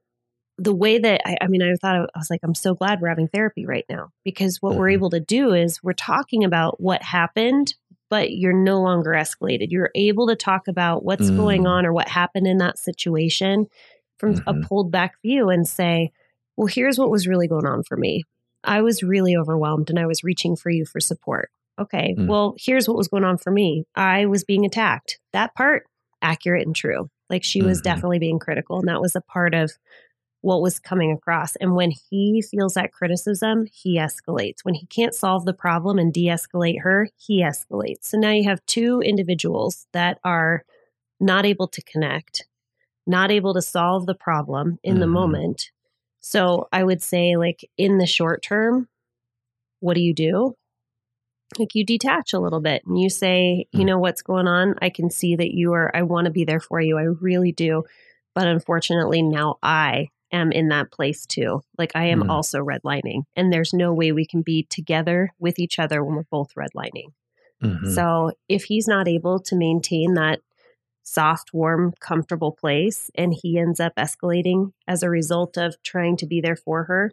[0.58, 3.08] the way that I, I mean, I thought I was like, I'm so glad we're
[3.08, 4.94] having therapy right now because what we're Mhm.
[4.96, 7.74] able to do is we're talking about what happened,
[8.10, 9.68] but you're no longer escalated.
[9.70, 11.38] You're able to talk about what's Mm.
[11.38, 13.68] going on or what happened in that situation
[14.18, 14.64] from a Mhm.
[14.68, 16.12] pulled back view and say,
[16.58, 18.24] well, here's what was really going on for me.
[18.64, 21.50] I was really overwhelmed and I was reaching for you for support.
[21.80, 22.28] Okay, Mm.
[22.28, 23.86] well, here's what was going on for me.
[23.96, 25.20] I was being attacked.
[25.32, 25.86] That part,
[26.22, 27.10] accurate and true.
[27.30, 27.84] Like she was Mhm.
[27.84, 28.80] definitely being critical.
[28.80, 29.72] And that was a part of
[30.42, 31.56] what was coming across.
[31.58, 34.64] And when he feels that criticism, he escalates.
[34.64, 38.04] When he can't solve the problem and de escalate her, he escalates.
[38.06, 40.64] So now you have two individuals that are
[41.20, 42.48] not able to connect,
[43.06, 45.12] not able to solve the problem in the Mhm.
[45.12, 45.72] moment.
[46.22, 48.88] So I would say, like, in the short term,
[49.82, 50.56] what do you do?
[51.58, 53.88] Like, you detach a little bit and you say, you Mm.
[53.88, 54.76] know, what's going on?
[54.82, 56.98] I can see that you are, I want to be there for you.
[56.98, 57.84] I really do.
[58.36, 61.62] But unfortunately, now I am in that place too.
[61.78, 62.30] Like, I am Mm.
[62.30, 66.24] also redlining, and there's no way we can be together with each other when we're
[66.30, 67.14] both redlining.
[67.64, 67.94] Mhm.
[67.94, 70.40] So if he's not able to maintain that
[71.04, 76.28] soft, warm, comfortable place and he ends up escalating as a result of trying to
[76.28, 77.12] be there for her,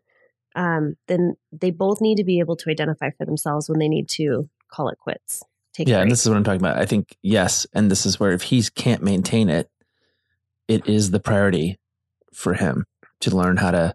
[0.55, 4.09] um, then they both need to be able to identify for themselves when they need
[4.09, 5.43] to call it quits.
[5.73, 6.79] Take yeah, and this is what I'm talking about.
[6.79, 9.71] I think yes, and this is where if he can't maintain it,
[10.69, 11.79] it is the priority
[12.33, 12.85] for him
[13.21, 13.95] to learn how to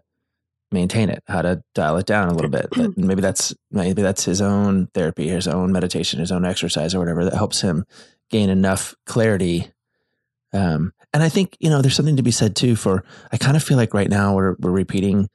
[0.70, 2.68] maintain it, how to dial it down a little bit.
[2.72, 6.98] That maybe that's maybe that's his own therapy, his own meditation, his own exercise, or
[6.98, 7.84] whatever that helps him
[8.30, 9.70] gain enough clarity.
[10.52, 13.04] Um, and I think you know there's something to be said too for.
[13.32, 15.28] I kind of feel like right now we're we're repeating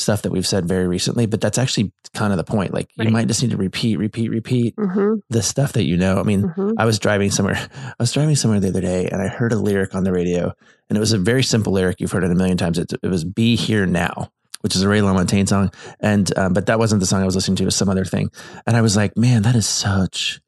[0.00, 2.72] stuff that we've said very recently, but that's actually kind of the point.
[2.72, 3.06] Like Right.
[3.06, 6.18] you might just need to repeat, repeat, repeat hmm the stuff that you know.
[6.18, 7.56] I mean, hmm I was driving somewhere.
[7.74, 10.52] I was driving somewhere the other day, and I heard a lyric on the radio,
[10.88, 12.00] and it was a very simple lyric.
[12.00, 12.78] You've heard it a million times.
[12.78, 14.32] It, it was "Be Here Now,"
[14.62, 17.36] which is a Ray LaMontagne song, and um, but that wasn't the song I was
[17.36, 17.62] listening to.
[17.64, 18.30] It was some other thing,
[18.66, 20.40] and I was like, man, that is such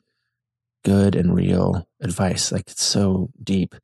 [0.85, 2.51] good and real advice.
[2.51, 3.75] Like it's so deep,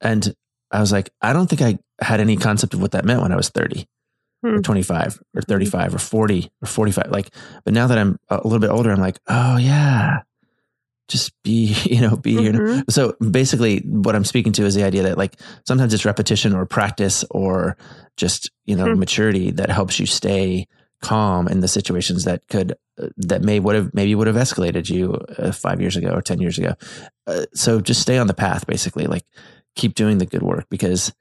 [0.00, 0.34] and
[0.70, 3.32] I was like, I don't think I had any concept of what that meant when
[3.32, 3.86] I was thirty.
[4.44, 4.60] Or Hmm.
[4.60, 7.30] 25 or 35 or 40 or 45 like
[7.64, 10.20] but now that i'm a little bit older i'm like oh yeah
[11.08, 12.90] just be you know be here Mhm.
[12.90, 16.66] so basically what i'm speaking to is the idea that like sometimes it's repetition or
[16.66, 17.76] practice or
[18.16, 18.98] just you know Hmm.
[18.98, 20.66] maturity that helps you stay
[21.00, 24.88] calm in the situations that could uh, that may would have maybe would have escalated
[24.90, 26.74] you uh, five years ago or 10 years ago
[27.26, 29.24] uh, so just stay on the path basically like
[29.74, 31.12] keep doing the good work because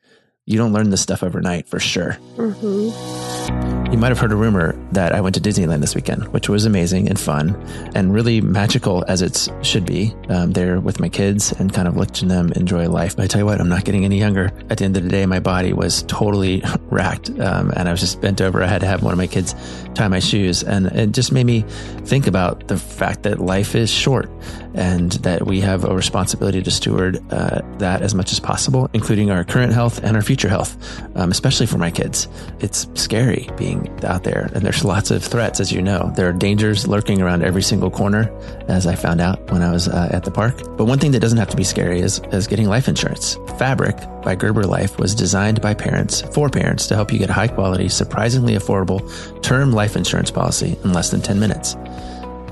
[0.45, 2.89] you don't learn this stuff overnight for sure hmm
[3.93, 6.65] you might have heard a rumor that I went to Disneyland this weekend, which was
[6.65, 7.55] amazing and fun
[7.93, 10.15] and really magical as it should be.
[10.29, 13.15] Um, there with my kids and kind of watching them enjoy life.
[13.15, 14.51] But I tell you what, I'm not getting any younger.
[14.71, 17.29] At the end of the day, my body was totally racked.
[17.39, 18.63] Um, and I was just bent over.
[18.63, 19.53] I had to have one of my kids
[19.95, 20.63] tie my shoes.
[20.63, 21.61] And it just made me
[22.05, 24.29] think about the fact that life is short
[24.73, 29.29] and that we have a responsibility to steward uh, that as much as possible, including
[29.29, 30.77] our current health and our future health,
[31.15, 32.27] um, especially for my kids.
[32.59, 36.11] It's scary being out there, and there's lots of threats, as you know.
[36.15, 38.31] There are dangers lurking around every single corner,
[38.67, 40.57] as I found out when I was uh, at the park.
[40.77, 43.37] But one thing that doesn't have to be scary is, is getting life insurance.
[43.57, 47.33] Fabric by Gerber Life was designed by parents for parents to help you get a
[47.33, 49.01] high quality, surprisingly affordable
[49.41, 51.75] term life insurance policy in less than 10 minutes.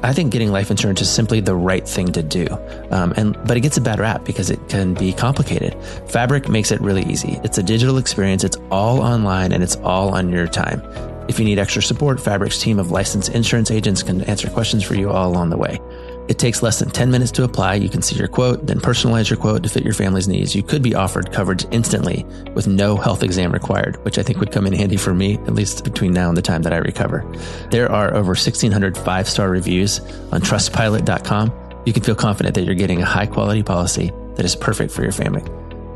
[0.04, 2.48] I think getting life insurance is simply the right thing to do.
[2.90, 5.76] Um, and but it gets a bad rap because it can be complicated.
[6.10, 7.40] Fabric makes it really easy.
[7.44, 8.44] It's a digital experience.
[8.44, 10.82] It's all online and it's all on your time.
[11.28, 14.96] If you need extra support, Fabric's team of licensed insurance agents can answer questions for
[14.96, 15.80] you all along the way.
[16.28, 17.76] It takes less than 10 minutes to apply.
[17.76, 20.56] You can see your quote, then personalize your quote to fit your family's needs.
[20.56, 24.52] You could be offered coverage instantly with no health exam required, which I think would
[24.52, 27.26] come in handy for me, at least between now and the time that I recover.
[27.70, 30.00] There are over 1,600 five star reviews
[30.32, 31.52] on trustpilot.com.
[31.86, 35.02] You can feel confident that you're getting a high quality policy that is perfect for
[35.02, 35.44] your family.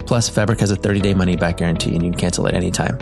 [0.05, 2.71] Plus, Fabric has a 30 day money back guarantee and you can cancel at any
[2.71, 2.99] time.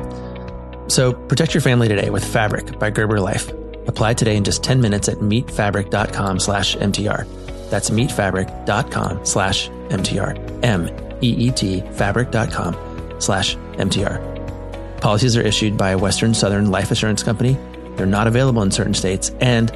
[0.89, 3.51] So protect your family today with Fabric by Gerber Life.
[3.87, 7.27] Apply today in just 10 minutes at meetfabric.com slash MTR.
[7.69, 10.63] That's meetfabric.com slash MTR.
[10.63, 15.01] M-E-E-T fabric.com slash MTR.
[15.01, 17.57] Policies are issued by Western Southern Life Assurance Company.
[17.95, 19.71] They're not available in certain states and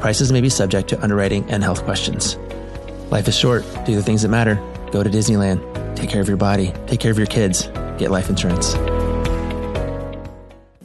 [0.00, 2.36] prices may be subject to underwriting and health questions.
[3.10, 3.64] Life is short.
[3.84, 4.54] Do the things that matter.
[4.92, 5.96] Go to Disneyland.
[5.96, 6.72] Take care of your body.
[6.86, 7.66] Take care of your kids.
[7.98, 8.74] Get life insurance.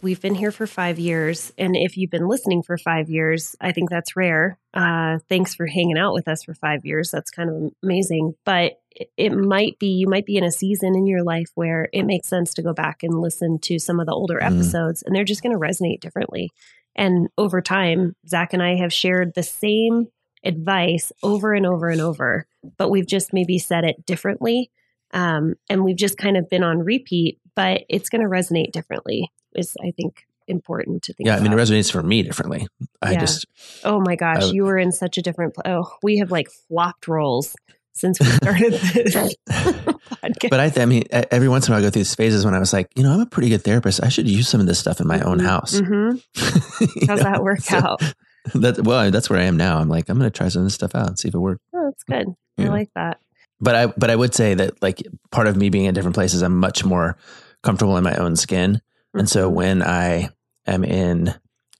[0.05, 1.51] We've been here for five years.
[1.57, 4.59] And if you've been listening for five years, I think that's rare.
[4.71, 7.09] Uh, thanks for hanging out with us for five years.
[7.09, 8.35] That's kind of amazing.
[8.45, 8.73] But
[9.17, 12.27] it, might be, you might be in a season in your life where it makes
[12.27, 14.45] sense to go back and listen to some of the older Mm.
[14.53, 16.51] episodes, and they're just going to resonate differently.
[16.95, 20.09] And over time, Zach and I have shared the same
[20.43, 22.45] advice over and over and over,
[22.77, 24.69] but we've just maybe said it differently.
[25.15, 29.31] Um, and we've just kind of been on repeat, but it's going to resonate differently,
[29.55, 32.67] is I think important to think Yeah, I mean, it resonates for me differently.
[33.01, 33.19] I Yeah.
[33.21, 33.45] just,
[33.83, 35.55] oh my gosh, I- you were in such a different.
[35.55, 37.55] Pl- oh, we have like flopped roles
[37.93, 39.15] since we started this
[39.49, 40.49] podcast.
[40.49, 42.45] but I, th- I mean, every once in a while I go through these phases
[42.45, 44.03] when I was like, you know, I'm a pretty good therapist.
[44.03, 45.79] I should use some of this stuff in my own house.
[45.79, 46.17] Mm-hmm.
[47.07, 47.23] How's know?
[47.31, 48.01] that work So out?
[48.53, 49.79] That, well, that's where I am now.
[49.79, 51.39] I'm like, I'm going to try some of this stuff out and see if it
[51.39, 51.63] works.
[51.73, 52.27] Oh, that's good.
[52.59, 53.17] I like that.
[53.59, 56.43] But I, but I would say that like part of me being in different places,
[56.43, 57.17] I'm much more
[57.63, 58.81] comfortable in my own skin.
[59.15, 60.29] And so when I
[60.67, 61.33] am in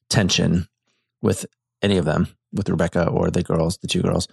[0.09, 0.67] tension
[1.21, 1.45] with
[1.81, 4.27] any of them, with Rebecca or the girls, the two girls,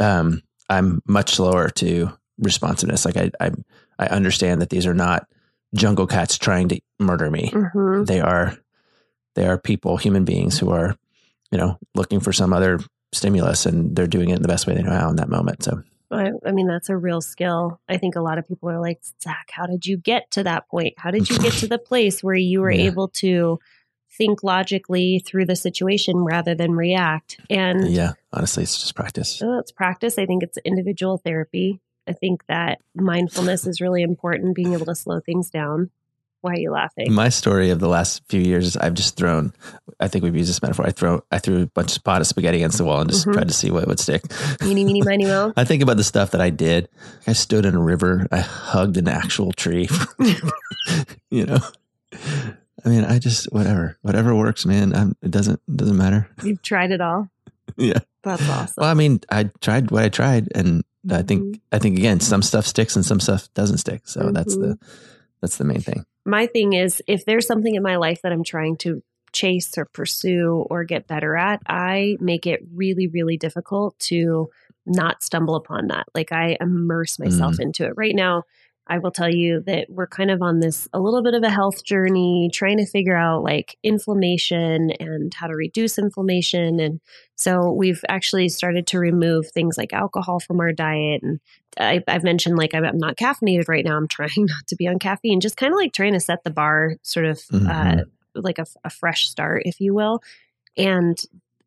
[0.00, 3.04] um, I'm much slower to responsiveness.
[3.04, 3.50] Like I, I,
[3.98, 5.26] I understand that these are not
[5.74, 7.50] jungle cats trying to murder me.
[7.50, 8.06] Mhm.
[8.06, 8.56] They are,
[9.34, 10.96] they are people, human beings who are,
[11.50, 12.80] you know, looking for some other
[13.12, 15.62] stimulus and they're doing it in the best way they know how in that moment.
[15.62, 17.80] So I, I mean, that's a real skill.
[17.88, 20.68] I think a lot of people are like, Zach, how did you get to that
[20.68, 20.94] point?
[20.98, 22.84] How did you get to the place where you were Yeah.
[22.84, 23.58] able to
[24.18, 27.40] think logically through the situation rather than react?
[27.48, 29.30] And yeah, honestly, it's just practice.
[29.36, 30.18] So it's practice.
[30.18, 31.80] I think it's individual therapy.
[32.06, 35.90] I think that mindfulness is really important, being able to slow things down.
[36.42, 37.12] Why are you laughing?
[37.12, 39.52] My story of the last few years is I've just thrown.
[40.00, 40.84] I think we've used this metaphor.
[40.86, 41.22] I throw.
[41.30, 43.32] I threw a bunch of pot of spaghetti against the wall and just Mhm.
[43.32, 44.22] tried to see what would stick.
[44.60, 45.52] Meeny, meeny, miny, mo.
[45.56, 46.88] I think about the stuff that I did.
[47.26, 48.26] I stood in a river.
[48.32, 49.88] I hugged an actual tree.
[51.30, 51.58] you know,
[52.84, 54.94] I mean, I just whatever, whatever works, man.
[54.94, 56.28] I'm, it doesn't it doesn't matter.
[56.42, 57.28] You've tried it all.
[57.76, 58.74] yeah, That's awesome.
[58.82, 61.60] Well, I mean, I tried what I tried, and I think Mhm.
[61.70, 64.02] I think again, some stuff sticks and some stuff doesn't stick.
[64.08, 64.86] So that's the Mm-hmm.
[65.40, 66.04] that's the main thing.
[66.24, 69.86] My thing is if there's something in my life that I'm trying to chase or
[69.86, 74.50] pursue or get better at, I make it really, really difficult to
[74.84, 76.06] not stumble upon that.
[76.14, 77.60] Like I immerse myself mm.
[77.60, 77.94] into it.
[77.96, 78.44] Right now,
[78.88, 81.50] I will tell you that we're kind of on this a little bit of a
[81.50, 86.80] health journey, trying to figure out like inflammation and how to reduce inflammation.
[86.80, 87.00] And
[87.36, 91.22] so we've actually started to remove things like alcohol from our diet.
[91.22, 91.40] And
[91.78, 93.96] I, I've mentioned like I'm not caffeinated right now.
[93.96, 96.50] I'm trying not to be on caffeine, just kind of like trying to set the
[96.50, 98.04] bar sort of uh, Mhm.
[98.34, 100.20] like a, a fresh start, if you will.
[100.76, 101.16] And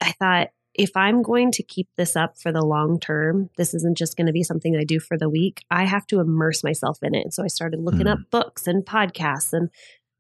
[0.02, 3.98] I thought, if I'm going to keep this up for the long term, this isn't
[3.98, 5.64] just going to be something I do for the week.
[5.72, 7.24] I have to immerse myself in it.
[7.24, 8.12] And so I started looking Mm.
[8.12, 9.70] up books and podcasts and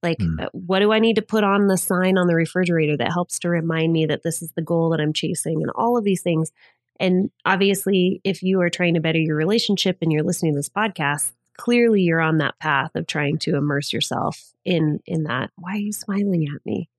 [0.01, 0.47] like, Mm.
[0.53, 3.49] what do I need to put on the sign on the refrigerator that helps to
[3.49, 6.51] remind me that this is the goal that I'm chasing and all of these things.
[6.99, 10.69] And obviously, if you are trying to better your relationship and you're listening to this
[10.69, 15.49] podcast, clearly you're on that path of trying to immerse yourself in in that.
[15.57, 16.89] Why are you smiling at me?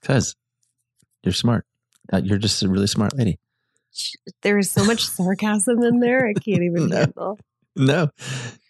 [0.00, 0.36] Because
[1.24, 1.64] you're smart.
[2.12, 3.38] Uh, you're just a really smart lady.
[4.42, 6.26] There is so much sarcasm in there.
[6.26, 6.96] I can't even No.
[6.96, 7.38] handle.
[7.76, 8.08] No,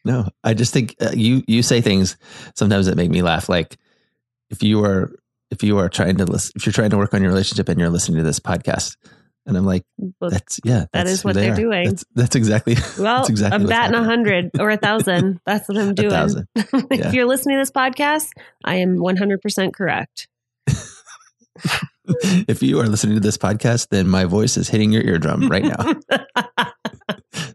[0.05, 0.29] no.
[0.45, 2.17] I just think uh, you you say things
[2.55, 3.49] sometimes that make me laugh.
[3.49, 3.77] Like
[4.51, 5.13] if you are
[5.51, 7.81] if you are trying to listen, if you're trying to work on your relationship and
[7.81, 8.97] you're listening to this podcast,
[9.47, 9.83] and I'm like,
[10.21, 11.57] Well, that's yeah, that that's is what they they're are.
[11.57, 11.85] doing.
[11.89, 12.75] That's, that's exactly.
[12.99, 15.41] Well, that's exactly I'm batting a hundred or a thousand.
[15.47, 16.45] That's what I'm doing.
[16.55, 17.13] if Yeah.
[17.13, 18.29] you're listening to this podcast,
[18.65, 20.29] I am 100% correct.
[22.49, 25.65] if you are listening to this podcast, then my voice is hitting your eardrum right
[25.65, 25.77] now.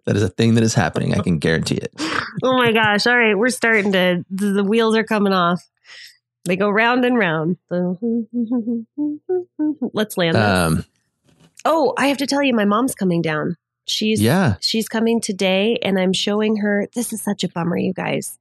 [0.06, 1.14] that is a thing that is happening.
[1.14, 1.94] I can guarantee it.
[2.44, 3.08] oh my gosh.
[3.08, 3.38] All right.
[3.38, 5.62] We're starting to, the the wheels are coming off.
[6.46, 7.58] They go round and round.
[9.94, 10.38] Let's land.
[10.38, 10.86] Um,
[11.64, 13.56] oh, I have to tell you, my mom's coming down.
[13.86, 14.56] She's yeah.
[14.62, 16.88] she's coming today, and I'm showing her.
[16.96, 18.38] This is such a bummer, you guys.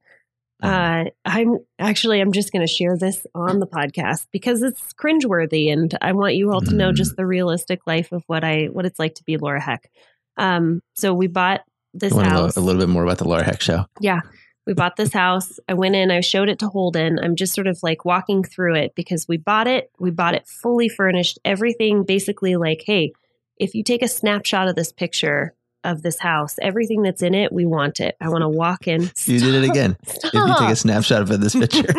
[0.63, 5.71] Uh, I'm actually I'm just going to share this on the podcast because it's cringeworthy,
[5.71, 8.85] and I want you all to know just the realistic life of what I what
[8.85, 9.89] it's like to be Laura Heck.
[10.37, 11.61] Um, so we bought
[11.93, 12.57] this You want to know house.
[12.57, 13.85] a little bit more about the Laura Heck show?
[13.99, 14.21] Yeah.
[14.65, 15.59] We bought this house.
[15.67, 17.19] I went in, I showed it to Holden.
[17.21, 19.91] I'm just sort of like walking through it because we bought it.
[19.99, 23.11] We bought it fully furnished, everything basically like, hey,
[23.57, 27.51] if you take a snapshot of this picture of this house, everything that's in it,
[27.51, 28.15] we want it.
[28.21, 29.11] I want to walk in.
[29.25, 29.97] You did it again.
[30.05, 31.83] If you take a snapshot of this picture,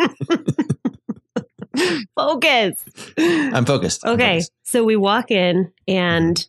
[2.15, 2.83] Focus.
[3.17, 4.05] I'm focused.
[4.05, 4.51] I'm Okay, focused.
[4.63, 6.47] so we walk in and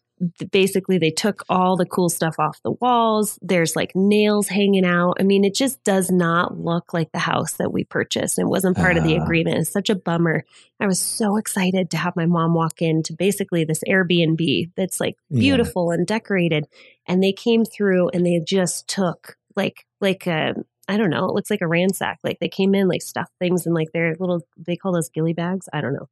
[0.51, 3.39] basically they took all the cool stuff off the walls.
[3.43, 5.19] There's like nails hanging out.
[5.21, 8.39] I mean, it just does not look like the house that we purchased.
[8.39, 9.23] It wasn't part of the Ah.
[9.23, 9.59] agreement.
[9.59, 10.45] It's such a bummer.
[10.81, 15.17] I was so excited to have my mom walk into basically this Airbnb that's like
[15.29, 15.41] Yeah.
[15.41, 16.67] beautiful and decorated.
[17.07, 20.55] And they came through and they just took like like a
[20.89, 21.27] I don't know.
[21.29, 22.21] It looks like a ransack.
[22.23, 24.43] Like they came in, like stuffed things in like their little.
[24.57, 25.69] They call those gilly bags.
[25.73, 26.09] I don't know.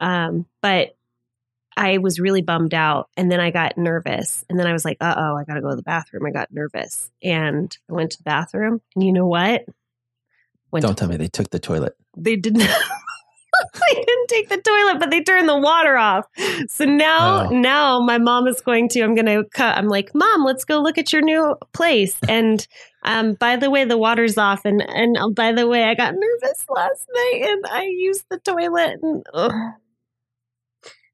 [0.00, 0.96] Um, but
[1.78, 4.98] I was really bummed out, and then I got nervous, and then I was like,
[5.00, 8.10] "Uh oh, I got to go to the bathroom." I got nervous, and I went
[8.12, 9.64] to the bathroom, and you know what?
[10.70, 11.94] Went Don't to- tell me they took the toilet.
[12.16, 12.58] they didn't.
[13.88, 16.26] they didn't take the toilet, but they turned the water off.
[16.68, 17.48] So now, Oh.
[17.50, 19.00] now my mom is going to.
[19.02, 19.76] I'm going to cut.
[19.76, 22.16] I'm like, Mom, let's go look at your new place.
[22.28, 22.66] And
[23.02, 24.64] um, by the way, the water's off.
[24.64, 28.38] And and uh, by the way, I got nervous last night and I used the
[28.38, 28.98] toilet.
[29.02, 29.52] And ugh.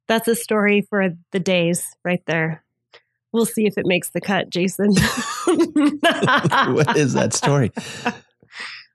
[0.08, 2.62] That's a story for the days right there.
[3.32, 4.90] We'll see if it makes the cut, Jason.
[5.44, 7.72] what is that story?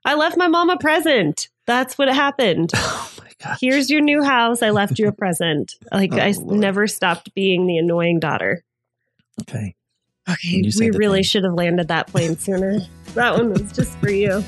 [0.04, 1.48] I left my mom a present.
[1.66, 2.72] That's what happened.
[2.82, 3.58] Oh my god!
[3.60, 4.62] Here's your new house.
[4.62, 5.74] I left you a present.
[5.92, 6.58] Like Oh, I Lord.
[6.60, 8.62] never stopped being the annoying daughter.
[9.40, 9.74] Okay.
[10.28, 11.22] Okay, we really thing.
[11.24, 12.80] should have landed that plane sooner.
[13.14, 14.44] that one was just for you.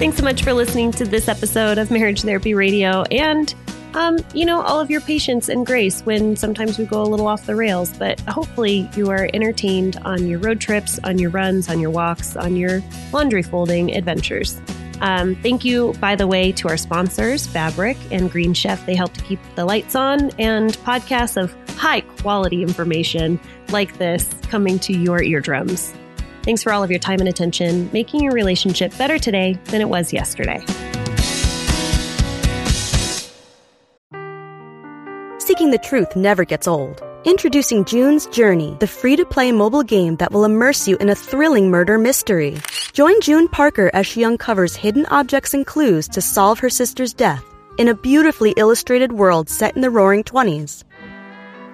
[0.00, 3.54] Thanks so much for listening to this episode of Marriage Therapy Radio and
[3.92, 7.28] um, you know, all of your patience and grace when sometimes we go a little
[7.28, 11.68] off the rails, but hopefully you are entertained on your road trips, on your runs,
[11.68, 12.82] on your walks, on your
[13.12, 14.58] laundry folding adventures.
[15.02, 18.86] Um, thank you, by the way, to our sponsors, Fabric and Green Chef.
[18.86, 24.32] They help to keep the lights on and podcasts of high quality information like this
[24.44, 25.92] coming to your eardrums.
[26.42, 29.88] Thanks for all of your time and attention, making your relationship better today than it
[29.88, 30.64] was yesterday.
[35.38, 37.02] Seeking the truth never gets old.
[37.24, 41.14] Introducing June's Journey, the free to play mobile game that will immerse you in a
[41.14, 42.56] thrilling murder mystery.
[42.94, 47.44] Join June Parker as she uncovers hidden objects and clues to solve her sister's death
[47.76, 50.84] in a beautifully illustrated world set in the roaring 20s.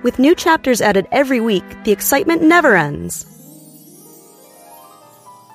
[0.02, 3.35] With new chapters added every week, the excitement never ends.